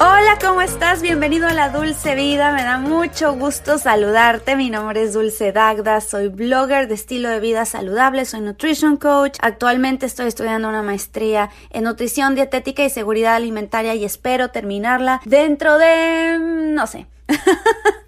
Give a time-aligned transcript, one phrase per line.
[0.00, 1.02] Hola, ¿cómo estás?
[1.02, 2.52] Bienvenido a la Dulce Vida.
[2.52, 4.54] Me da mucho gusto saludarte.
[4.54, 6.00] Mi nombre es Dulce Dagda.
[6.00, 8.24] Soy blogger de estilo de vida saludable.
[8.24, 9.38] Soy nutrition coach.
[9.40, 15.78] Actualmente estoy estudiando una maestría en nutrición dietética y seguridad alimentaria y espero terminarla dentro
[15.78, 16.38] de...
[16.38, 17.08] no sé.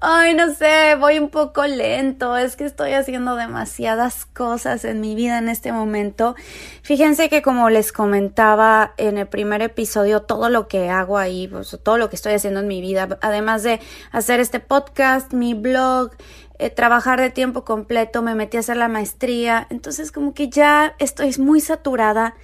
[0.00, 5.14] Ay, no sé, voy un poco lento, es que estoy haciendo demasiadas cosas en mi
[5.14, 6.34] vida en este momento.
[6.82, 11.78] Fíjense que como les comentaba en el primer episodio, todo lo que hago ahí, pues,
[11.82, 13.80] todo lo que estoy haciendo en mi vida, además de
[14.12, 16.10] hacer este podcast, mi blog,
[16.58, 20.94] eh, trabajar de tiempo completo, me metí a hacer la maestría, entonces como que ya
[20.98, 22.34] estoy muy saturada.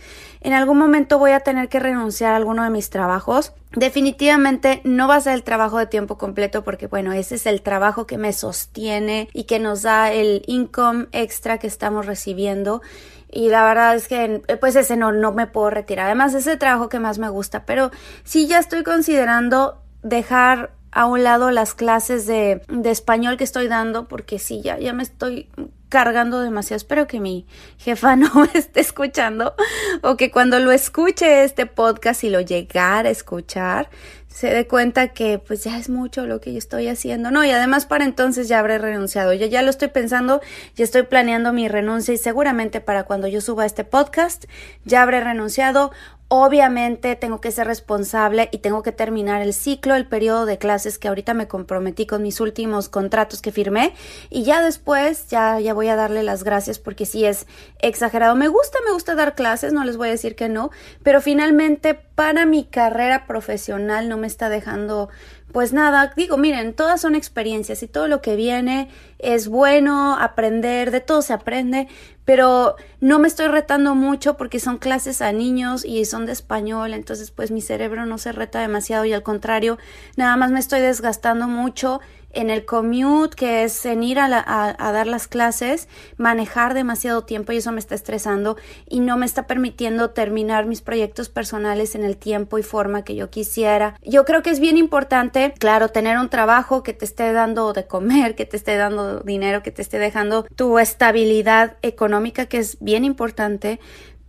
[0.40, 3.52] En algún momento voy a tener que renunciar a alguno de mis trabajos.
[3.74, 7.62] Definitivamente no va a ser el trabajo de tiempo completo porque bueno, ese es el
[7.62, 12.82] trabajo que me sostiene y que nos da el income extra que estamos recibiendo
[13.30, 16.06] y la verdad es que pues ese no, no me puedo retirar.
[16.06, 17.90] Además es el trabajo que más me gusta, pero
[18.24, 23.66] sí ya estoy considerando dejar a un lado las clases de, de español que estoy
[23.66, 25.48] dando porque sí, ya, ya me estoy
[25.92, 26.78] cargando demasiado.
[26.78, 29.54] Espero que mi jefa no me esté escuchando
[30.02, 33.90] o que cuando lo escuche este podcast y lo llegara a escuchar,
[34.28, 37.30] se dé cuenta que pues ya es mucho lo que yo estoy haciendo.
[37.30, 39.34] No, y además para entonces ya habré renunciado.
[39.34, 40.40] Yo ya lo estoy pensando,
[40.74, 44.44] ya estoy planeando mi renuncia y seguramente para cuando yo suba este podcast
[44.84, 45.92] ya habré renunciado
[46.34, 50.98] Obviamente tengo que ser responsable y tengo que terminar el ciclo, el periodo de clases
[50.98, 53.92] que ahorita me comprometí con mis últimos contratos que firmé
[54.30, 57.46] y ya después ya, ya voy a darle las gracias porque sí es
[57.80, 58.34] exagerado.
[58.34, 60.70] Me gusta, me gusta dar clases, no les voy a decir que no,
[61.02, 65.10] pero finalmente para mi carrera profesional no me está dejando
[65.52, 68.88] pues nada, digo, miren, todas son experiencias y todo lo que viene
[69.18, 71.88] es bueno, aprender, de todo se aprende,
[72.24, 76.94] pero no me estoy retando mucho porque son clases a niños y son de español,
[76.94, 79.78] entonces pues mi cerebro no se reta demasiado y al contrario,
[80.16, 82.00] nada más me estoy desgastando mucho
[82.32, 87.52] en el commute, que es en ir a, a, dar las clases, manejar demasiado tiempo
[87.52, 88.56] y eso me está estresando
[88.88, 93.14] y no me está permitiendo terminar mis proyectos personales en el tiempo y forma que
[93.14, 93.94] yo quisiera.
[94.02, 97.86] Yo creo que es bien importante, claro, tener un trabajo que te esté dando de
[97.86, 102.78] comer, que te esté dando dinero, que te esté dejando tu estabilidad económica, que es
[102.80, 103.80] bien importante,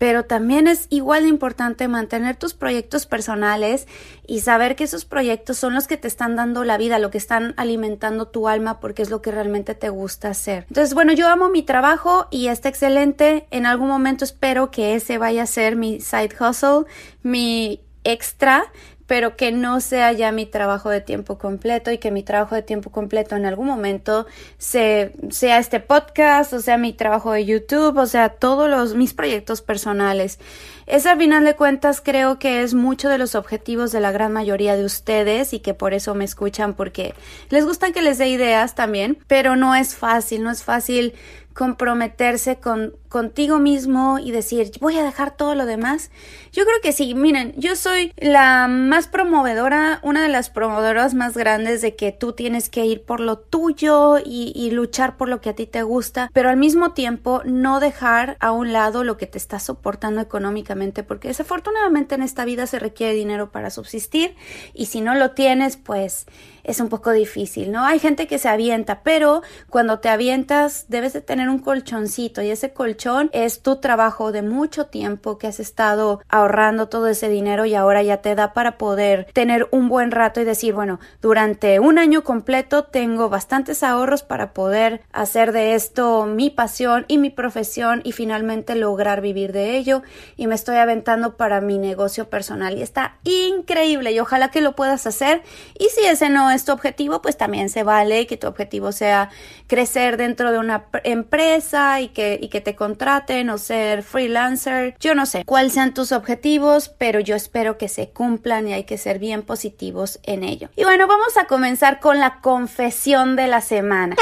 [0.04, 3.88] pero también es igual de importante mantener tus proyectos personales
[4.28, 7.18] y saber que esos proyectos son los que te están dando la vida, lo que
[7.18, 10.66] están alimentando tu alma porque es lo que realmente te gusta hacer.
[10.68, 13.48] Entonces, bueno, yo amo mi trabajo y está excelente.
[13.50, 16.84] En algún momento espero que ese vaya a ser mi side hustle,
[17.22, 18.66] mi extra
[19.08, 22.62] pero que no sea ya mi trabajo de tiempo completo y que mi trabajo de
[22.62, 24.26] tiempo completo en algún momento
[24.58, 29.14] se, sea este podcast, o sea mi trabajo de YouTube, o sea todos los, mis
[29.14, 30.40] proyectos personales.
[30.86, 34.34] Ese al final de cuentas creo que es mucho de los objetivos de la gran
[34.34, 37.14] mayoría de ustedes y que por eso me escuchan porque
[37.50, 41.14] les gusta que les dé ideas también, pero no es fácil, no es fácil
[41.54, 46.10] comprometerse con contigo mismo y decir voy a dejar todo lo demás?
[46.52, 51.38] Yo creo que sí, miren, yo soy la más promovedora, una de las promovedoras más
[51.38, 55.42] grandes de que tú tienes que ir por lo tuyo y, y luchar por lo
[55.42, 59.16] que a ti te gusta, pero al mismo tiempo no dejar a un lado lo
[59.16, 60.73] que te está soportando económicamente,
[61.04, 64.36] porque desafortunadamente en esta vida se requiere dinero para subsistir
[64.74, 66.26] y si no lo tienes, pues
[66.64, 67.86] es un poco difícil, ¿no?
[67.86, 72.50] Hay gente que se avienta, pero cuando te avientas debes de tener un colchoncito y
[72.50, 77.66] ese colchón es tu trabajo de mucho tiempo que has estado ahorrando todo ese dinero
[77.66, 81.80] y ahora ya te da para poder tener un buen rato y decir, bueno, durante
[81.80, 87.30] un año completo tengo bastantes ahorros para poder hacer de esto mi pasión y mi
[87.30, 90.02] profesión y finalmente lograr vivir de ello
[90.38, 94.78] y me estoy aventando para mi negocio personal y está increíble y ojalá que lo
[94.78, 95.44] puedas hacer
[95.78, 99.30] y si ese no es tu objetivo pues también se vale que tu objetivo sea
[99.68, 104.96] crecer dentro de una empresa y que, y que te contraten o ser freelancer.
[105.00, 108.86] Yo no sé cuáles sean tus objetivos, pero yo espero que se cumplan y hay
[108.86, 110.70] que ser bien positivos en ello.
[110.78, 114.16] Y bueno, vamos a comenzar con la confesión de la semana.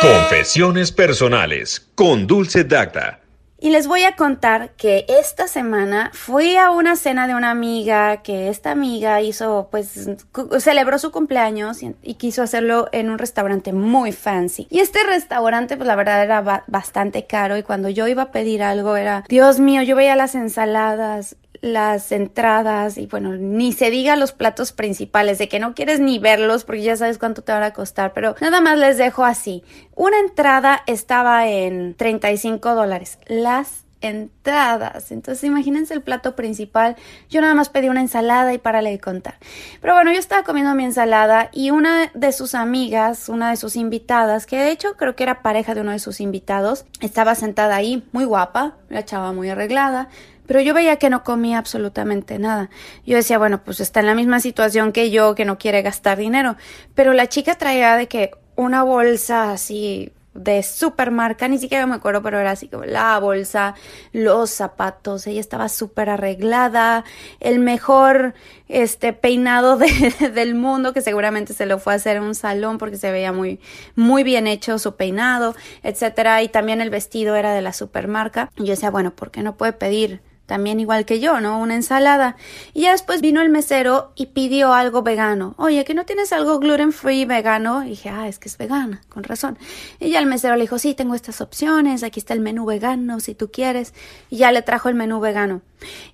[0.00, 3.25] Confesiones personales con Dulce Dacta.
[3.58, 8.18] Y les voy a contar que esta semana fui a una cena de una amiga
[8.18, 10.10] que esta amiga hizo, pues,
[10.58, 14.66] celebró su cumpleaños y, quiso hacerlo en un restaurante muy fancy.
[14.70, 18.62] Y este restaurante, pues la verdad era bastante caro y cuando yo iba a pedir
[18.62, 24.16] algo era, Dios mío, yo veía las ensaladas, las entradas y bueno, ni se diga
[24.16, 27.62] los platos principales, de que no quieres ni verlos porque ya sabes cuánto te van
[27.62, 29.62] a costar, pero nada más les dejo así.
[29.94, 33.18] Una entrada estaba en 35 dólares.
[33.26, 35.10] Las entradas.
[35.10, 36.96] Entonces, imagínense el plato principal.
[37.28, 39.36] Yo nada más pedí una ensalada y para de contar.
[39.80, 43.74] Pero bueno, yo estaba comiendo mi ensalada y una de sus amigas, una de sus
[43.74, 47.76] invitadas, que de hecho creo que era pareja de uno de sus invitados, estaba sentada
[47.76, 50.08] ahí, muy guapa, la chava muy arreglada,
[50.46, 52.70] pero yo veía que no comía absolutamente nada.
[53.04, 56.18] Yo decía, bueno, pues está en la misma situación que yo, que no quiere gastar
[56.18, 56.56] dinero.
[56.94, 61.94] Pero la chica traía de que una bolsa así de super marca, ni siquiera me
[61.94, 63.74] acuerdo, pero era así como la bolsa,
[64.12, 67.04] los zapatos, ella estaba súper arreglada,
[67.40, 68.34] el mejor
[68.68, 69.78] este peinado
[70.34, 73.32] del mundo, que seguramente se lo fue a hacer en un salón porque se veía
[73.32, 73.60] muy,
[73.94, 78.50] muy bien hecho su peinado, etcétera, y también el vestido era de la super marca.
[78.56, 81.58] Y yo decía, bueno, ¿por qué no puede pedir también igual que yo, ¿no?
[81.58, 82.36] Una ensalada.
[82.72, 85.54] Y ya después vino el mesero y pidió algo vegano.
[85.58, 87.84] Oye, ¿que no tienes algo gluten free vegano?
[87.84, 89.58] Y dije, ah, es que es vegana, con razón.
[90.00, 93.20] Y ya el mesero le dijo, sí, tengo estas opciones, aquí está el menú vegano,
[93.20, 93.92] si tú quieres.
[94.30, 95.62] Y ya le trajo el menú vegano.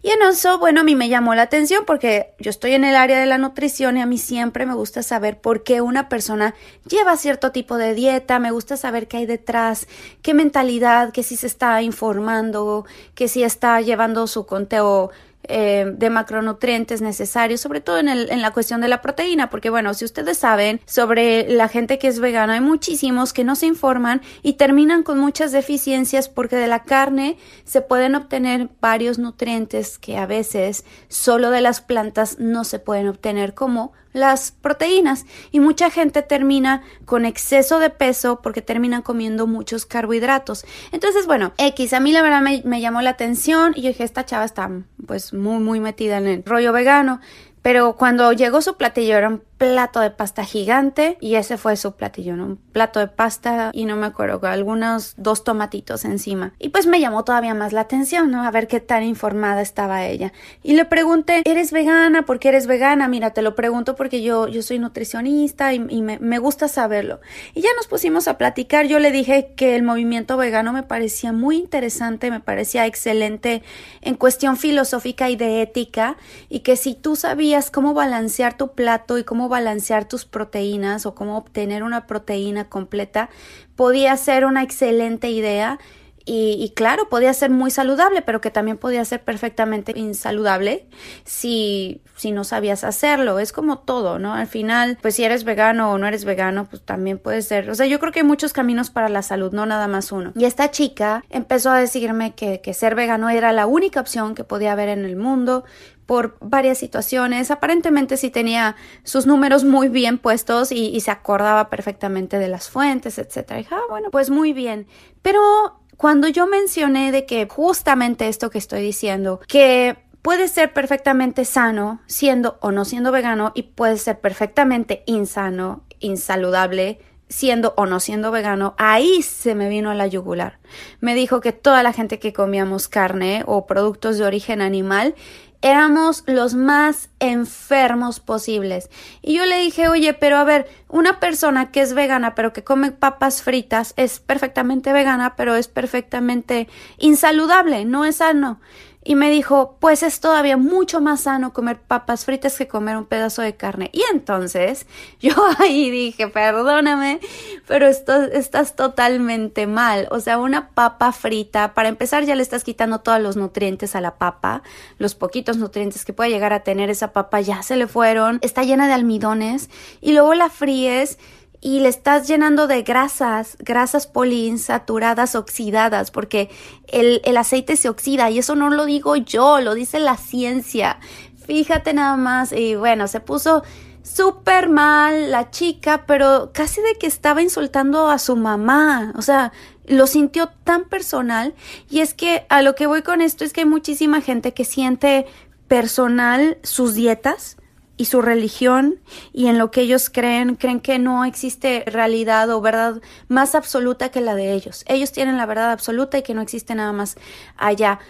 [0.03, 2.97] Y en eso, bueno, a mí me llamó la atención porque yo estoy en el
[2.97, 6.55] área de la nutrición y a mí siempre me gusta saber por qué una persona
[6.89, 9.87] lleva cierto tipo de dieta, me gusta saber qué hay detrás,
[10.23, 15.11] qué mentalidad, que si se está informando, que si está llevando su conteo
[15.45, 19.93] eh, de macronutrientes necesarios, sobre todo en, en la cuestión de la proteína, porque bueno,
[19.95, 24.23] si ustedes saben sobre la gente que es vegana, hay muchísimos que no se informan
[24.43, 30.17] y terminan con muchas deficiencias porque de la carne se pueden obtener varios nutrientes que
[30.17, 35.91] a veces solo de las plantas no se pueden obtener como las proteínas y mucha
[35.91, 40.65] gente termina con exceso de peso porque terminan comiendo muchos carbohidratos.
[40.93, 44.05] Entonces, bueno, X, a mí la verdad me, me llamó la atención y yo dije,
[44.05, 44.71] esta chava está
[45.07, 47.21] pues muy, muy metida en el rollo vegano.
[47.63, 51.93] Pero cuando llegó su platillo era un plato de pasta gigante y ese fue su
[51.93, 52.47] platillo, ¿no?
[52.47, 56.53] Un plato de pasta y no me acuerdo, algunos dos tomatitos encima.
[56.59, 58.43] Y pues me llamó todavía más la atención, ¿no?
[58.43, 60.33] A ver qué tan informada estaba ella.
[60.65, 62.27] Y le pregunté, ¿eres vegana?
[62.27, 63.07] ¿Por qué eres vegana?
[63.07, 67.21] Mira, te lo pregunto porque yo, yo soy nutricionista y, me, me gusta saberlo.
[67.55, 68.87] Y ya nos pusimos a platicar.
[68.87, 73.63] Yo le dije que el movimiento vegano me parecía muy interesante, me parecía excelente
[74.01, 76.17] en cuestión filosófica y de ética
[76.49, 81.15] y que si tú sabías cómo balancear tu plato y cómo balancear tus proteínas o
[81.15, 83.31] cómo obtener una proteína completa,
[83.77, 85.79] podía ser una excelente idea.
[86.25, 90.87] Y, claro, podía ser muy saludable, pero que también podía ser perfectamente insaludable
[91.25, 93.39] si, si no sabías hacerlo.
[93.39, 94.35] Es como todo, ¿no?
[94.35, 97.71] Al final, pues si eres vegano o no eres vegano, pues también puede ser.
[97.71, 100.33] O sea, yo creo que hay muchos caminos para la salud, no nada más uno.
[100.37, 104.45] Y esta chica empezó a decirme que, que ser vegano era la única opción que
[104.45, 105.65] podía haber en el mundo,
[106.07, 107.51] por varias situaciones.
[107.51, 113.19] Aparentemente sí tenía sus números muy bien puestos y, se acordaba perfectamente de las fuentes,
[113.19, 113.53] etc.
[113.61, 114.87] Y ah, bueno, pues muy bien.
[115.23, 121.45] Pero cuando yo mencioné de que justamente esto que estoy diciendo, que puede ser perfectamente
[121.45, 128.01] sano siendo o no siendo vegano y puede ser perfectamente insano, insaludable siendo o no
[128.01, 130.59] siendo vegano, ahí se me vino a la yugular.
[130.99, 135.15] Me dijo que toda la gente que comíamos carne o productos de origen animal
[135.63, 138.91] éramos los más enfermos posibles.
[139.23, 142.65] Y yo le dije, oye, pero a ver, una persona que es vegana pero que
[142.65, 148.61] come papas fritas es perfectamente vegana pero es perfectamente insaludable, no es sano
[149.05, 153.05] y me dijo, pues es todavía mucho más sano comer papas fritas que comer un
[153.05, 153.91] pedazo de carne.
[153.93, 154.87] Y entonces
[155.21, 157.21] yo ahí dije, perdóname,
[157.67, 160.07] pero esto, estás totalmente mal.
[160.11, 164.01] O sea, una papa frita, para empezar ya le estás quitando todos los nutrientes a
[164.01, 164.63] la papa,
[164.99, 168.63] los poquitos nutrientes que puede llegar a tener esa papa ya se le fueron, está
[168.63, 169.69] llena de almidones
[170.01, 171.19] y luego la fríes
[171.65, 176.51] y le estás llenando de grasas, grasas poliinsaturadas oxidadas, porque
[176.89, 180.99] el, el, aceite se oxida y eso no lo digo yo, lo dice la ciencia.
[181.47, 183.63] Fíjate nada más y bueno, se puso
[184.03, 189.53] súper mal la chica, pero casi de que estaba insultando a su mamá, o sea,
[189.87, 191.55] lo sintió tan personal
[191.89, 194.65] y es que a lo que voy con esto es que hay muchísima gente que
[194.65, 195.27] siente
[195.69, 197.57] personal sus dietas
[197.97, 199.01] y su religión
[199.33, 204.11] y en lo que ellos creen, creen que no existe realidad o verdad más absoluta
[204.11, 204.85] que la de ellos.
[204.89, 207.17] Ellos tienen la verdad absoluta y que no existe nada más
[207.57, 208.01] allá.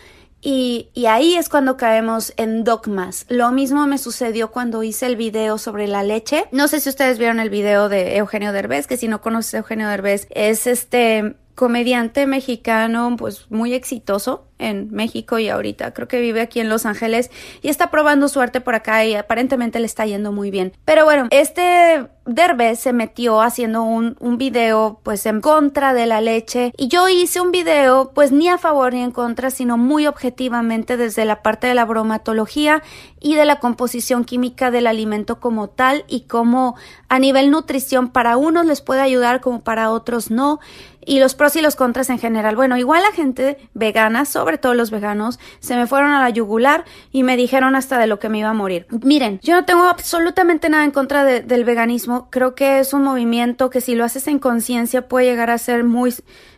[0.45, 3.27] Y, y, ahí es cuando caemos en dogmas.
[3.29, 6.47] Lo mismo me sucedió cuando hice el video sobre la leche.
[6.51, 9.59] No sé si ustedes vieron el video de Eugenio Derbez, que si no conoces a
[9.59, 16.21] Eugenio Derbez, es este comediante mexicano pues muy exitoso en México y ahorita creo que
[16.21, 17.31] vive aquí en Los Ángeles
[17.63, 20.73] y está probando suerte por acá y aparentemente le está yendo muy bien.
[20.85, 26.21] Pero bueno, este Derbez se metió haciendo un, un video pues en contra de la
[26.21, 30.07] leche y yo hice un video pues ni a favor ni en contra sino muy
[30.07, 32.83] objetivamente desde la parte de la bromatología
[33.21, 36.77] y de la composición química del alimento como tal y cómo
[37.09, 40.61] a nivel nutrición para unos les puede ayudar como para otros no
[41.05, 42.57] y los pros y los contras en general.
[42.57, 46.85] Bueno, igual la gente vegana, sobre todo los veganos, se me fueron a la yugular
[47.11, 48.87] y me dijeron hasta de lo que me iba a morir.
[49.03, 52.29] Miren, yo no tengo absolutamente nada en contra del veganismo.
[52.31, 55.85] Creo que es un movimiento que si lo haces en conciencia puede llegar a ser
[55.85, 56.15] muy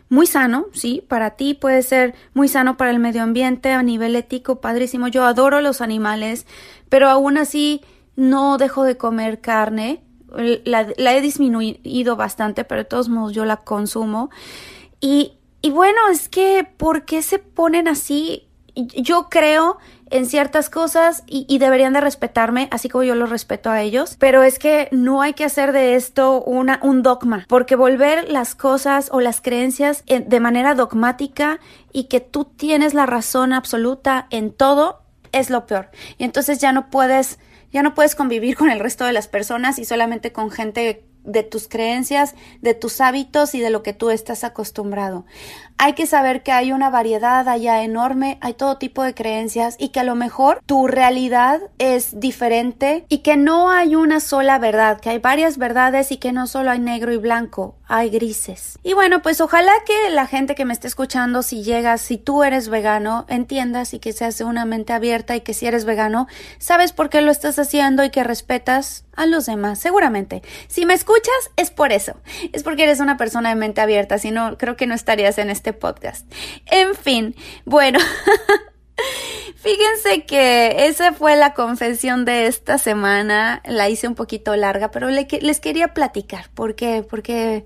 [0.07, 4.15] muy sano, sí, para ti puede ser muy sano para el medio ambiente a nivel
[4.15, 5.07] ético, padrísimo.
[5.07, 6.45] Yo adoro los animales,
[6.89, 7.81] pero aún así
[8.15, 10.04] no dejo de comer carne
[10.35, 14.29] la, he disminuido bastante, pero de todos modos yo la consumo.
[14.99, 18.47] Y, y bueno, es que, ¿por qué se ponen así?
[18.75, 19.77] Yo creo
[20.09, 24.43] en ciertas cosas y, deberían de respetarme, así como yo los respeto a ellos, pero
[24.43, 29.09] es que no hay que hacer de esto una, un dogma, porque volver las cosas
[29.11, 31.59] o las creencias de manera dogmática
[31.91, 35.01] y que tú tienes la razón absoluta en todo
[35.31, 35.89] es lo peor.
[36.17, 37.39] Y entonces ya no puedes
[37.75, 41.43] ya no puedes convivir con el resto de las personas y solamente con gente de
[41.43, 45.25] tus creencias, de tus hábitos y de lo que tú estás acostumbrado.
[45.77, 49.89] Hay que saber que hay una variedad allá enorme, hay todo tipo de creencias y
[49.89, 55.01] que a lo mejor tu realidad es diferente y que no hay una sola verdad,
[55.01, 58.79] que hay varias verdades y que no solo hay negro y blanco, hay grises.
[58.83, 62.43] Y bueno, pues ojalá que la gente que me esté escuchando, si llegas, si tú
[62.43, 66.27] eres vegano, entiendas y que seas una mente abierta y que si eres vegano,
[66.57, 70.41] sabes por qué lo estás haciendo y que respetas a los demás, seguramente.
[70.67, 72.13] Si me escuchas, es por eso.
[72.53, 75.49] Es porque eres una persona de mente abierta, si no, creo que no estarías en
[75.49, 76.31] este podcast.
[76.67, 77.99] En fin, bueno.
[79.57, 83.61] Fíjense que esa fue la confesión de esta semana.
[83.65, 86.49] La hice un poquito larga, pero les quería platicar.
[86.53, 87.03] ¿Por qué?
[87.07, 87.65] Porque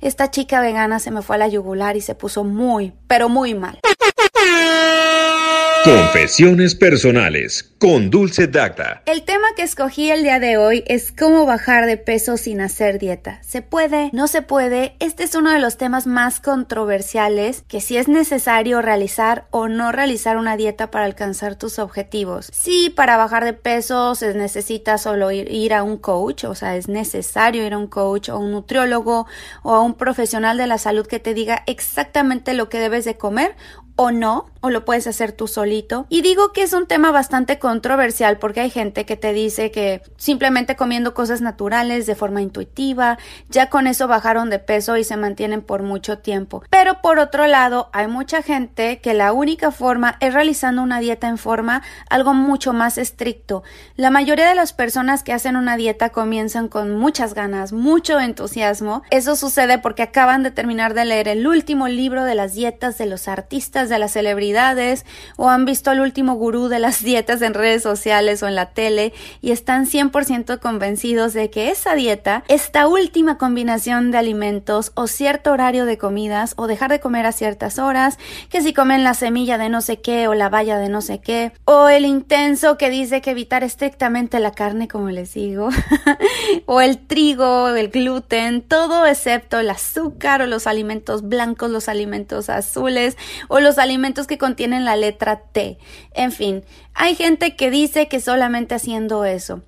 [0.00, 3.54] esta chica vegana se me fue a la yugular y se puso muy, pero muy
[3.54, 3.80] mal.
[5.84, 9.02] Confesiones personales con Dulce Dacta.
[9.06, 12.98] El tema que escogí el día de hoy es cómo bajar de peso sin hacer
[12.98, 13.38] dieta.
[13.42, 14.10] ¿Se puede?
[14.12, 14.94] ¿No se puede?
[15.00, 19.90] Este es uno de los temas más controversiales que si es necesario realizar o no
[19.90, 22.50] realizar una dieta para alcanzar tus objetivos.
[22.52, 26.76] Sí, para bajar de peso se necesita solo ir, ir a un coach, o sea,
[26.76, 29.26] es necesario ir a un coach o un nutriólogo
[29.62, 33.16] o a un profesional de la salud que te diga exactamente lo que debes de
[33.16, 33.56] comer
[34.02, 36.06] o no, o lo puedes hacer tú solito.
[36.08, 40.00] Y digo que es un tema bastante controversial porque hay gente que te dice que
[40.16, 43.18] simplemente comiendo cosas naturales de forma intuitiva,
[43.50, 46.62] ya con eso bajaron de peso y se mantienen por mucho tiempo.
[46.70, 51.28] Pero por otro lado, hay mucha gente que la única forma es realizando una dieta
[51.28, 53.62] en forma algo mucho más estricto.
[53.96, 59.02] La mayoría de las personas que hacen una dieta comienzan con muchas ganas, mucho entusiasmo.
[59.10, 63.04] Eso sucede porque acaban de terminar de leer el último libro de las dietas de
[63.04, 65.04] los artistas de las celebridades
[65.36, 68.70] o han visto al último gurú de las dietas en redes sociales o en la
[68.70, 75.06] tele y están 100% convencidos de que esa dieta, esta última combinación de alimentos o
[75.06, 78.18] cierto horario de comidas o dejar de comer a ciertas horas,
[78.48, 81.20] que si comen la semilla de no sé qué o la valla de no sé
[81.20, 85.68] qué, o el intenso que dice que evitar estrictamente la carne, como les digo,
[86.66, 92.48] o el trigo, el gluten, todo excepto el azúcar o los alimentos blancos, los alimentos
[92.48, 93.16] azules
[93.48, 95.78] o los alimentos que contienen la letra T.
[96.12, 96.62] En fin,
[96.94, 99.62] hay gente que dice que solamente haciendo eso.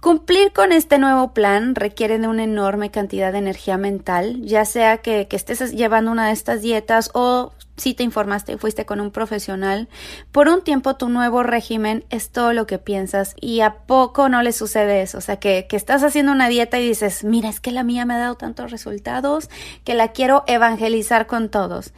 [0.00, 4.98] Cumplir con este nuevo plan requiere de una enorme cantidad de energía mental, ya sea
[4.98, 9.10] que, estés llevando una de estas dietas o si te informaste y fuiste con un
[9.10, 9.88] profesional,
[10.30, 14.42] por un tiempo tu nuevo régimen es todo lo que piensas y a poco no
[14.42, 15.18] le sucede eso.
[15.18, 18.04] O sea, que, que, estás haciendo una dieta y dices, mira, es que la mía
[18.04, 19.48] me ha dado tantos resultados
[19.84, 21.92] que la quiero evangelizar con todos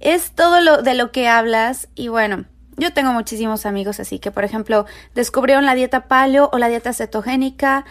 [0.00, 2.44] es todo lo de lo que hablas y bueno,
[2.76, 6.92] yo tengo muchísimos amigos así que, por ejemplo, descubrieron la dieta paleo o la dieta
[6.92, 7.84] cetogénica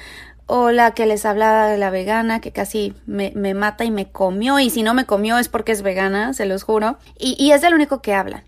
[0.46, 4.12] o la que les hablaba de la vegana que casi me, me mata y me
[4.12, 7.52] comió y si no me comió es porque es vegana, se los juro, y, y
[7.52, 8.44] es el único que hablan.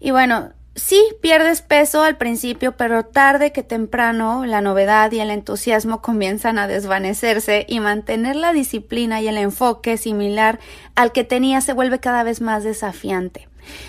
[0.00, 5.30] Y bueno, Sí, pierdes peso al principio, pero tarde que temprano la novedad y el
[5.30, 10.60] entusiasmo comienzan a desvanecerse y mantener la disciplina y el enfoque similar
[10.94, 13.48] al que tenía se vuelve cada vez más desafiante.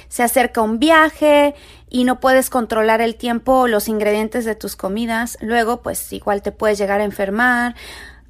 [0.09, 1.53] Se acerca un viaje
[1.87, 6.41] y no puedes controlar el tiempo o los ingredientes de tus comidas, luego pues igual
[6.41, 7.75] te puedes llegar a enfermar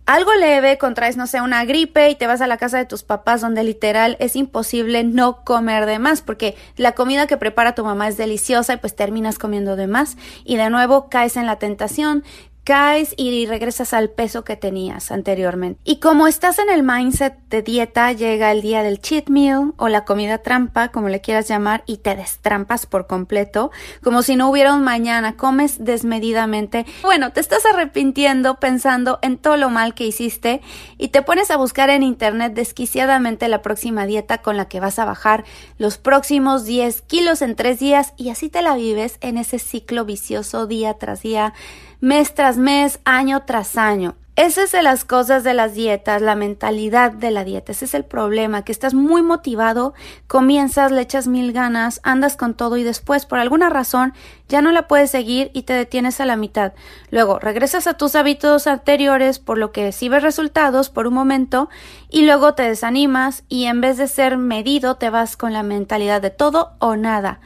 [0.05, 3.03] algo leve, contraes, no sé, una gripe y te vas a la casa de tus
[3.03, 7.85] papás donde literal es imposible no comer de más porque la comida que prepara tu
[7.85, 10.17] mamá es deliciosa y pues terminas comiendo de más.
[10.43, 12.23] Y de nuevo caes en la tentación
[12.63, 15.79] caes y regresas al peso que tenías anteriormente.
[15.83, 19.87] Y como estás en el mindset de dieta, llega el día del cheat meal o
[19.87, 23.71] la comida trampa, como le quieras llamar, y te destrampas por completo,
[24.03, 26.85] como si no hubiera un mañana, comes desmedidamente.
[27.01, 30.61] Bueno, te estás arrepintiendo pensando en todo lo mal que hiciste
[30.97, 34.99] y te pones a buscar en internet desquiciadamente la próxima dieta con la que vas
[34.99, 35.43] a bajar
[35.77, 40.05] los próximos 10 kilos en 3 días y así te la vives en ese ciclo
[40.05, 41.53] vicioso día tras día
[42.01, 44.15] mes tras mes, año tras año.
[44.35, 47.73] Esa es de las cosas de las dietas, la mentalidad de la dieta.
[47.73, 49.93] Ese es el problema, que estás muy motivado,
[50.25, 54.13] comienzas, le echas mil ganas, andas con todo y después, por alguna razón,
[54.49, 56.73] ya no la puedes seguir y te detienes a la mitad.
[57.11, 61.69] Luego, regresas a tus hábitos anteriores, por lo que sí ves resultados por un momento,
[62.09, 66.19] y luego te desanimas y en vez de ser medido, te vas con la mentalidad
[66.19, 67.41] de todo o nada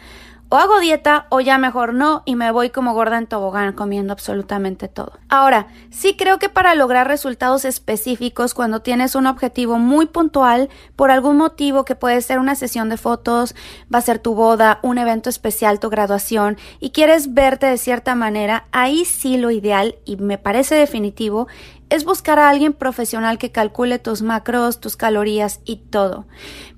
[0.49, 4.13] o hago dieta o ya mejor no y me voy como gorda en tobogán comiendo
[4.13, 5.13] absolutamente todo.
[5.29, 11.11] Ahora, sí creo que para lograr resultados específicos cuando tienes un objetivo muy puntual por
[11.11, 13.55] algún motivo que puede ser una sesión de fotos,
[13.93, 18.15] va a ser tu boda, un evento especial, tu graduación y quieres verte de cierta
[18.15, 21.47] manera, ahí sí lo ideal y me parece definitivo
[21.89, 26.25] es buscar a alguien profesional que calcule tus macros, tus calorías y todo.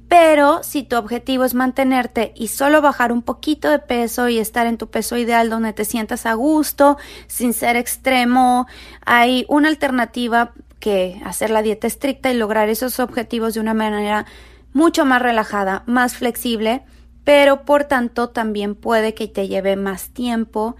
[0.07, 4.65] Pero si tu objetivo es mantenerte y solo bajar un poquito de peso y estar
[4.65, 6.97] en tu peso ideal donde te sientas a gusto,
[7.27, 8.67] sin ser extremo,
[9.05, 14.25] hay una alternativa que hacer la dieta estricta y lograr esos objetivos de una manera
[14.71, 16.83] mucho más relajada, más flexible,
[17.25, 20.77] pero por tanto también puede que te lleve más tiempo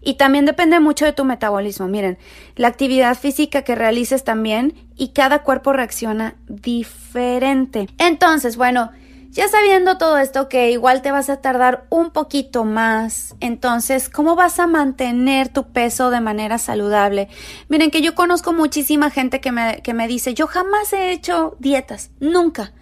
[0.00, 1.88] y también depende mucho de tu metabolismo.
[1.88, 2.18] Miren,
[2.56, 7.88] la actividad física que realices también y cada cuerpo reacciona diferente.
[7.98, 8.90] Entonces, bueno,
[9.32, 14.34] ya sabiendo todo esto que igual te vas a tardar un poquito más, entonces, ¿cómo
[14.34, 17.28] vas a mantener tu peso de manera saludable?
[17.68, 21.56] Miren que yo conozco muchísima gente que me, que me dice, yo jamás he hecho
[21.60, 22.72] dietas, nunca.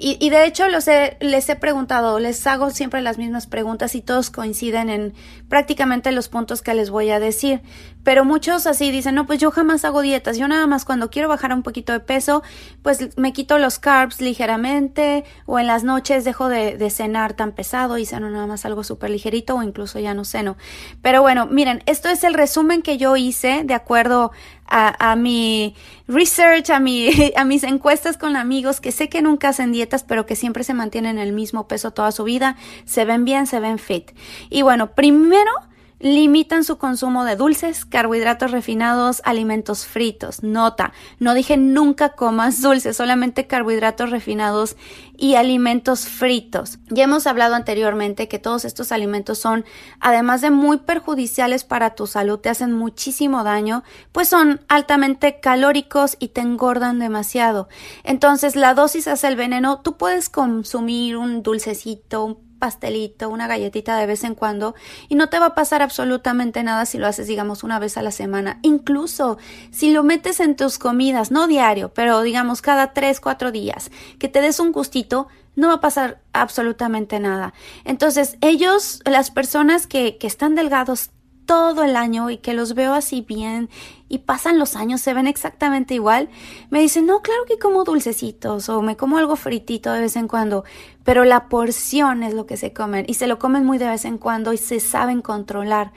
[0.00, 4.00] Y, y, de hecho los les he preguntado, les hago siempre las mismas preguntas y
[4.00, 5.12] todos coinciden en
[5.48, 7.62] prácticamente los puntos que les voy a decir.
[8.08, 11.28] Pero muchos así dicen, no, pues yo jamás hago dietas, yo nada más cuando quiero
[11.28, 12.42] bajar un poquito de peso,
[12.80, 17.98] pues me quito los carbs ligeramente o en las noches dejo de, cenar tan pesado
[17.98, 20.56] y ceno nada más algo súper ligerito o incluso ya no ceno.
[21.02, 24.32] Pero bueno, miren, esto es el resumen que yo hice de acuerdo
[24.64, 29.50] a, a, mi research, a, mi, a mis encuestas con amigos que sé que nunca
[29.50, 33.26] hacen dietas, pero que siempre se mantienen el mismo peso toda su vida, se ven
[33.26, 34.12] bien, se ven fit.
[34.48, 35.52] Y bueno, primero
[36.00, 40.42] limitan su consumo de dulces, carbohidratos refinados, alimentos fritos.
[40.42, 44.76] Nota, no dije nunca comas dulces, solamente carbohidratos refinados
[45.16, 46.78] y alimentos fritos.
[46.88, 49.64] Ya hemos hablado anteriormente que todos estos alimentos son,
[50.00, 53.82] además de muy perjudiciales para tu salud, te hacen muchísimo daño,
[54.12, 57.68] pues son altamente calóricos y te engordan demasiado.
[58.04, 63.96] Entonces la dosis hace el veneno, tú puedes consumir un dulcecito, un pastelito, una galletita
[63.96, 64.74] de vez en cuando
[65.08, 68.02] y no te va a pasar absolutamente nada si lo haces, digamos, una vez a
[68.02, 68.58] la semana.
[68.62, 69.38] Incluso
[69.70, 74.28] si lo metes en tus comidas, no diario, pero digamos cada tres, cuatro días, que
[74.28, 77.52] te des un gustito, no va a pasar absolutamente nada.
[77.84, 81.10] Entonces, ellos, las personas que, que están delgados
[81.48, 83.70] todo el año y que los veo así bien
[84.10, 86.28] y pasan los años, se ven exactamente igual,
[86.68, 90.28] me dicen, no, claro que como dulcecitos o me como algo fritito de vez en
[90.28, 90.64] cuando,
[91.08, 94.04] pero la porción es lo que se comen y se lo comen muy de vez
[94.04, 95.90] en cuando y se saben controlar.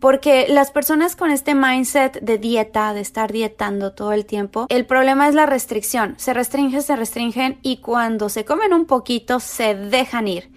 [0.00, 4.86] Porque las personas con este mindset de dieta, de estar dietando todo el tiempo, el
[4.86, 6.16] problema es la restricción.
[6.18, 10.50] Se restringen, se restringen y cuando se comen un poquito se dejan ir.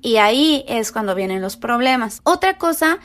[0.00, 2.20] Y ahí es cuando vienen los problemas.
[2.22, 3.00] Otra cosa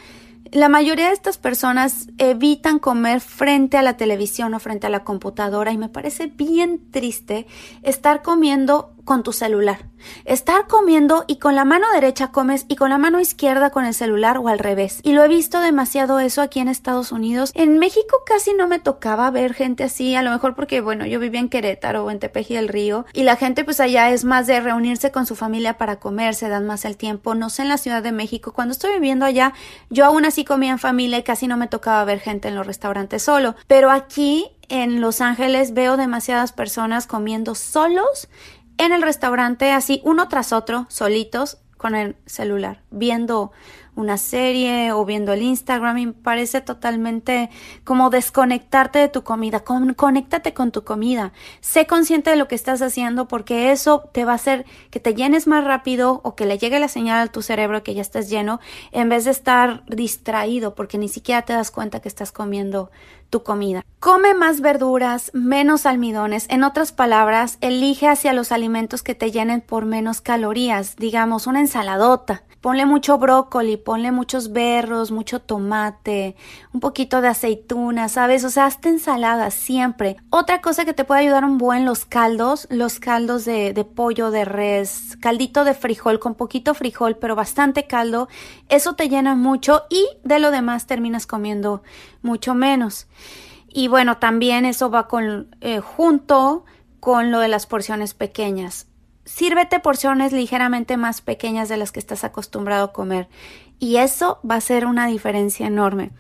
[0.52, 5.04] la mayoría de estas personas evitan comer frente a la televisión o frente a la
[5.04, 7.48] computadora y me parece bien triste
[7.82, 9.86] estar comiendo con tu celular.
[10.26, 13.94] Estar comiendo y con la mano derecha comes y con la mano izquierda con el
[13.94, 15.00] celular o al revés.
[15.04, 17.52] Y lo he visto demasiado eso aquí en Estados Unidos.
[17.56, 21.20] En México casi no me tocaba ver gente así, a lo mejor porque, bueno, yo
[21.20, 24.48] vivía en Querétaro o en Tepeji del Río y la gente pues allá es más
[24.48, 27.36] de reunirse con su familia para comer, se dan más el tiempo.
[27.36, 29.54] No sé en la Ciudad de México, cuando estoy viviendo allá,
[29.90, 32.68] yo aún así comía en familia y casi no me tocaba ver gente en los
[32.68, 33.56] restaurantes solo.
[33.68, 38.28] Pero aquí en Los Ángeles veo demasiadas personas comiendo solos
[38.78, 43.52] en el restaurante, así uno tras otro, solitos, con el celular, viendo
[43.96, 47.50] una serie o viendo el Instagram y me parece totalmente
[47.84, 49.62] como desconectarte de tu comida.
[49.62, 51.34] Con, conéctate con tu comida.
[51.62, 55.14] Sé consciente de lo que estás haciendo porque eso te va a hacer que te
[55.14, 58.30] llenes más rápido o que le llegue la señal a tu cerebro que ya estás
[58.30, 58.60] lleno
[58.92, 62.92] en vez de estar distraído porque ni siquiera te das cuenta que estás comiendo
[63.30, 63.84] tu comida.
[64.00, 66.46] Come más verduras, menos almidones.
[66.50, 70.96] En otras palabras, elige hacia los alimentos que te llenen por menos calorías.
[70.96, 72.44] Digamos, una ensaladota.
[72.66, 76.36] Ponle mucho brócoli, ponle muchos berros, mucho tomate,
[76.74, 78.44] un poquito de aceituna, ¿sabes?
[78.44, 80.18] O sea, hazte ensalada siempre.
[80.32, 84.32] Otra cosa que te puede ayudar un buen los caldos, los caldos de, de pollo,
[84.32, 88.30] de res, caldito de frijol, con poquito frijol, pero bastante caldo.
[88.68, 91.84] Eso te llena mucho y de lo demás terminas comiendo
[92.24, 93.06] mucho menos.
[93.68, 96.66] Y bueno, también eso va con, eh, junto
[97.00, 98.88] con lo de las porciones pequeñas
[99.26, 103.28] sírvete porciones ligeramente más pequeñas de las que estás acostumbrado a comer
[103.80, 106.12] y eso va a ser una diferencia enorme.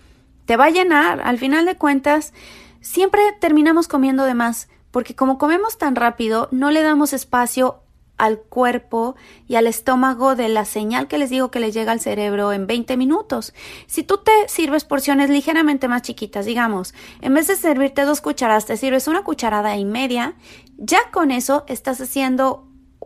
[0.45, 2.33] Te va a llenar, al final de cuentas,
[2.81, 7.81] siempre terminamos comiendo de más porque como comemos tan rápido, no le damos espacio
[8.17, 9.15] al cuerpo
[9.47, 12.65] y al estómago de la señal que les digo que les llega al cerebro en
[12.65, 13.53] 20 minutos.
[13.87, 18.65] Si tú te sirves porciones ligeramente más chiquitas, digamos, en vez de servirte dos cucharadas,
[18.65, 20.35] te sirves una cucharada y media,
[20.77, 22.64] ya con eso estás haciendo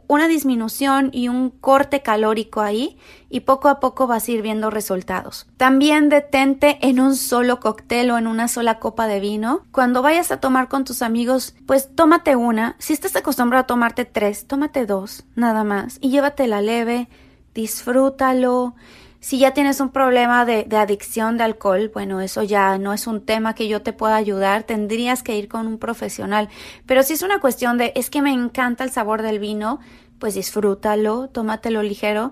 [0.09, 2.97] una disminución y un corte calórico ahí
[3.29, 5.45] y poco a poco vas a ir viendo resultados.
[5.55, 9.61] También detente en un solo cóctel o en una sola copa de vino.
[9.71, 12.75] Cuando vayas a tomar con tus amigos, pues tómate una.
[12.79, 15.99] Si estás acostumbrado a tomarte tres, tómate dos, nada más.
[16.01, 17.07] Y llévatela leve,
[17.53, 18.73] disfrútalo.
[19.21, 23.05] Si ya tienes un problema de, de, adicción de alcohol, bueno, eso ya no es
[23.05, 26.47] un tema que yo te pueda ayudar, tendrías que ir con un profesional.
[26.85, 29.79] Pero si es una cuestión de es que me encanta el sabor del vino,
[30.19, 32.31] pues disfrútalo, tómatelo ligero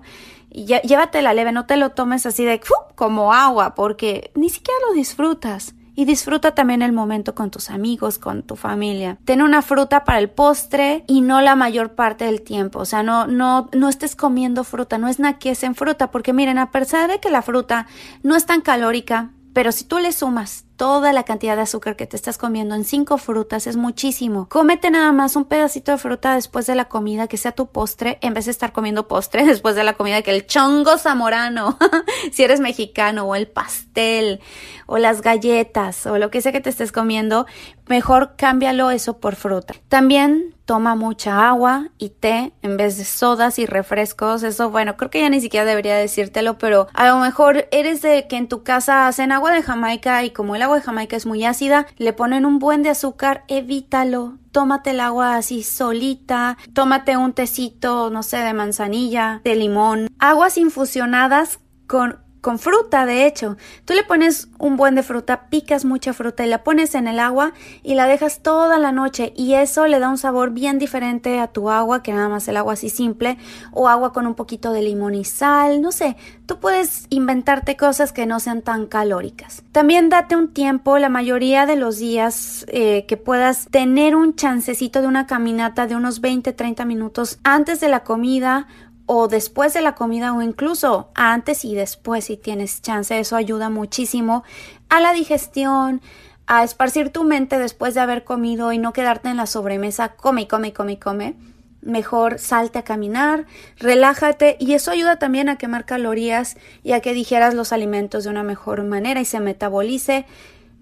[0.50, 2.60] y llévatela leve, no te lo tomes así de
[2.94, 5.74] como agua, porque ni siquiera lo disfrutas.
[5.98, 9.18] Y disfruta también el momento con tus amigos, con tu familia.
[9.24, 12.78] Ten una fruta para el postre y no la mayor parte del tiempo.
[12.78, 16.58] O sea, no, no, no estés comiendo fruta, no es naquies en fruta, porque miren,
[16.58, 17.88] a pesar de que la fruta
[18.22, 22.06] no es tan calórica, pero si tú le sumas toda la cantidad de azúcar que
[22.06, 24.48] te estás comiendo en cinco frutas es muchísimo.
[24.48, 28.18] Cómete nada más un pedacito de fruta después de la comida, que sea tu postre,
[28.22, 31.76] en vez de estar comiendo postre después de la comida, que el chongo zamorano,
[32.32, 34.40] si eres mexicano, o el pastel,
[34.86, 37.46] o las galletas, o lo que sea que te estés comiendo,
[37.88, 39.74] mejor cámbialo eso por fruta.
[39.88, 44.42] También toma mucha agua y té en vez de sodas y refrescos.
[44.42, 48.26] Eso, bueno, creo que ya ni siquiera debería decírtelo, pero a lo mejor eres de
[48.28, 51.26] que en tu casa hacen agua de Jamaica y como el agua de Jamaica es
[51.26, 54.38] muy ácida, le ponen un buen de azúcar, evítalo.
[54.52, 60.08] Tómate el agua así solita, tómate un tecito, no sé, de manzanilla, de limón.
[60.18, 63.58] Aguas infusionadas con con fruta, de hecho.
[63.84, 67.20] Tú le pones un buen de fruta, picas mucha fruta y la pones en el
[67.20, 71.40] agua y la dejas toda la noche y eso le da un sabor bien diferente
[71.40, 73.36] a tu agua que nada más el agua así simple
[73.70, 78.14] o agua con un poquito de limón y sal, no sé, tú puedes inventarte cosas
[78.14, 79.62] que no sean tan calóricas.
[79.70, 85.02] También date un tiempo, la mayoría de los días eh, que puedas tener un chancecito
[85.02, 88.68] de una caminata de unos 20-30 minutos antes de la comida
[89.10, 93.18] o después de la comida o incluso antes y después si tienes chance.
[93.18, 94.44] Eso ayuda muchísimo
[94.90, 96.02] a la digestión,
[96.46, 100.46] a esparcir tu mente después de haber comido y no quedarte en la sobremesa, come
[100.46, 101.36] come come come.
[101.80, 103.46] Mejor salte a caminar,
[103.78, 108.30] relájate y eso ayuda también a quemar calorías y a que digieras los alimentos de
[108.30, 110.26] una mejor manera y se metabolice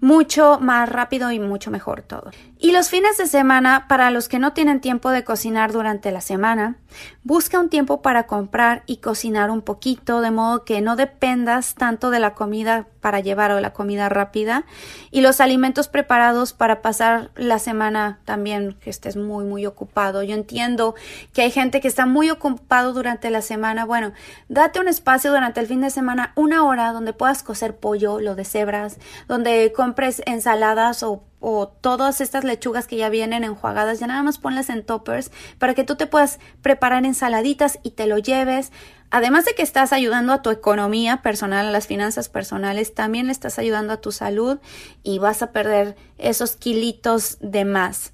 [0.01, 2.31] mucho más rápido y mucho mejor todo.
[2.59, 6.21] Y los fines de semana, para los que no tienen tiempo de cocinar durante la
[6.21, 6.77] semana,
[7.23, 12.09] busca un tiempo para comprar y cocinar un poquito, de modo que no dependas tanto
[12.09, 14.65] de la comida para llevar o la comida rápida
[15.11, 20.23] y los alimentos preparados para pasar la semana también que estés muy muy ocupado.
[20.23, 20.95] Yo entiendo
[21.33, 23.85] que hay gente que está muy ocupado durante la semana.
[23.85, 24.13] Bueno,
[24.49, 28.35] date un espacio durante el fin de semana, una hora donde puedas cocer pollo, lo
[28.35, 34.07] de cebras, donde compres ensaladas o o todas estas lechugas que ya vienen enjuagadas, ya
[34.07, 38.17] nada más ponlas en toppers para que tú te puedas preparar ensaladitas y te lo
[38.17, 38.71] lleves.
[39.09, 43.31] Además de que estás ayudando a tu economía personal, a las finanzas personales, también le
[43.31, 44.59] estás ayudando a tu salud
[45.03, 48.11] y vas a perder esos kilitos de más.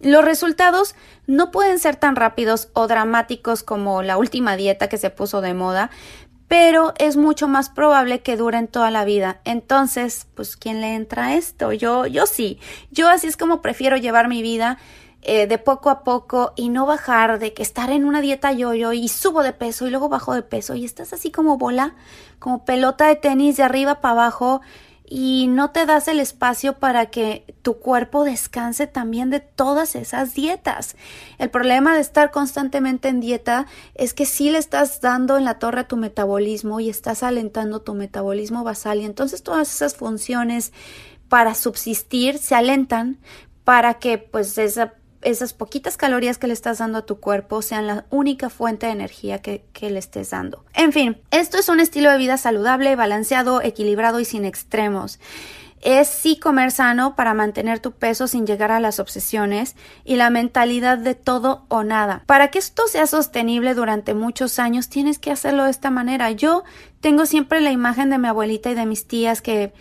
[0.00, 0.94] Los resultados
[1.26, 5.54] no pueden ser tan rápidos o dramáticos como la última dieta que se puso de
[5.54, 5.90] moda,
[6.48, 9.40] pero es mucho más probable que duren toda la vida.
[9.44, 11.72] Entonces, pues, ¿quién le entra a esto?
[11.72, 12.58] Yo, yo sí.
[12.90, 14.78] Yo así es como prefiero llevar mi vida
[15.26, 18.92] eh, de poco a poco y no bajar de que estar en una dieta yo-yo
[18.92, 21.94] y subo de peso y luego bajo de peso y estás así como bola,
[22.38, 24.60] como pelota de tenis de arriba para abajo
[25.06, 30.34] y no te das el espacio para que tu cuerpo descanse también de todas esas
[30.34, 30.96] dietas.
[31.38, 35.58] El problema de estar constantemente en dieta es que sí le estás dando en la
[35.58, 40.72] torre a tu metabolismo y estás alentando tu metabolismo basal y entonces todas esas funciones
[41.28, 43.18] para subsistir se alentan
[43.64, 47.86] para que pues esa esas poquitas calorías que le estás dando a tu cuerpo sean
[47.86, 50.64] la única fuente de energía que, le estés dando.
[50.74, 55.18] En fin, esto es un estilo de vida saludable, balanceado, equilibrado y sin extremos
[55.84, 60.30] es sí comer sano para mantener tu peso sin llegar a las obsesiones y la
[60.30, 62.22] mentalidad de todo o nada.
[62.26, 66.30] Para que esto sea sostenible durante muchos años tienes que hacerlo de esta manera.
[66.30, 66.64] Yo
[67.00, 69.74] tengo siempre la imagen de mi abuelita y de mis tías que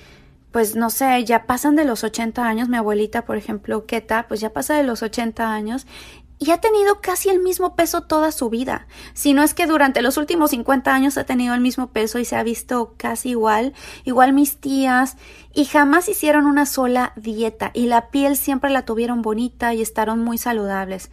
[0.53, 4.39] pues no sé, ya pasan de los 80 años, mi abuelita, por ejemplo, Keta, pues
[4.39, 5.87] ya pasa de los 80 años
[6.37, 8.85] y ha tenido casi el mismo peso toda su vida.
[9.13, 12.25] Si no es que durante los últimos 50 años ha tenido el mismo peso y
[12.25, 15.17] se ha visto casi igual, igual mis tías,
[15.53, 20.23] y jamás hicieron una sola dieta y la piel siempre la tuvieron bonita y estaron
[20.23, 21.09] muy saludables.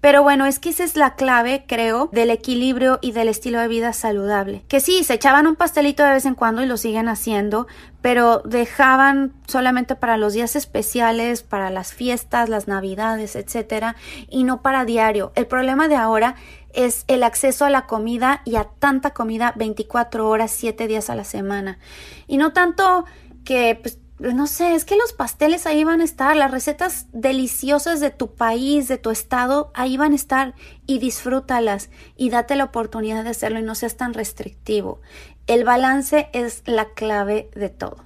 [0.00, 3.68] Pero bueno, es que esa es la clave, creo, del equilibrio y del estilo de
[3.68, 4.62] vida saludable.
[4.68, 7.66] Que sí, se echaban un pastelito de vez en cuando y lo siguen haciendo,
[8.04, 13.96] pero dejaban solamente para los días especiales, para las fiestas, las navidades, etcétera,
[14.28, 15.32] y no para diario.
[15.36, 16.34] El problema de ahora
[16.74, 21.14] es el acceso a la comida y a tanta comida 24 horas, 7 días a
[21.14, 21.78] la semana.
[22.26, 23.06] Y no tanto
[23.42, 28.00] que pues, no sé, es que los pasteles ahí van a estar, las recetas deliciosas
[28.00, 30.54] de tu país, de tu estado, ahí van a estar
[30.86, 35.00] y disfrútalas y date la oportunidad de hacerlo y no seas tan restrictivo.
[35.46, 38.04] El balance es la clave de todo.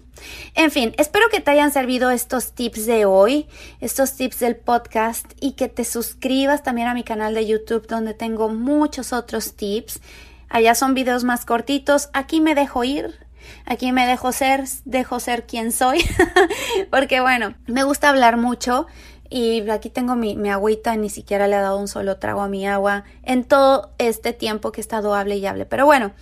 [0.54, 3.46] En fin, espero que te hayan servido estos tips de hoy,
[3.80, 8.14] estos tips del podcast y que te suscribas también a mi canal de YouTube donde
[8.14, 10.00] tengo muchos otros tips.
[10.48, 13.28] Allá son videos más cortitos, aquí me dejo ir,
[13.64, 16.04] Aquí me dejo ser, dejo ser quien soy,
[16.90, 18.86] porque bueno, me gusta hablar mucho
[19.30, 22.48] y aquí tengo mi, mi, agüita, ni siquiera le he dado un solo trago a
[22.48, 25.66] mi agua en todo este tiempo que he estado hable y hable.
[25.66, 26.12] Pero bueno,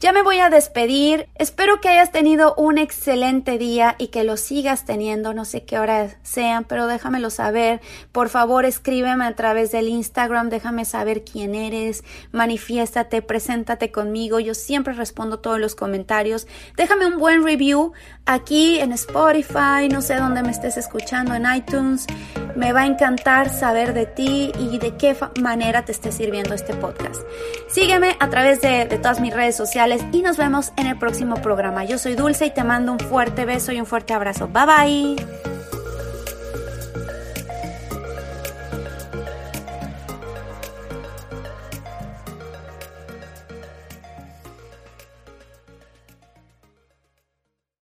[0.00, 1.28] ya me voy a despedir.
[1.36, 5.32] Espero que hayas tenido un excelente día y que lo sigas teniendo.
[5.32, 7.80] No sé qué horas sean, pero déjamelo saber.
[8.10, 10.48] Por favor, escríbeme a través del Instagram.
[10.48, 12.02] Déjame saber quién eres.
[12.32, 14.40] Manifiéstate, preséntate conmigo.
[14.40, 16.48] Yo siempre respondo todos los comentarios.
[16.76, 17.92] Déjame un buen review
[18.24, 19.88] aquí en Spotify.
[19.90, 22.06] No sé dónde me estés escuchando, en iTunes.
[22.56, 26.74] Me va a encantar saber de ti y de qué manera te esté sirviendo este
[26.74, 27.22] podcast.
[27.68, 31.36] Sígueme a través de, de todas mis redes sociales y nos vemos en el próximo
[31.36, 31.84] programa.
[31.84, 34.48] Yo soy Dulce y te mando un fuerte beso y un fuerte abrazo.
[34.48, 35.55] Bye bye.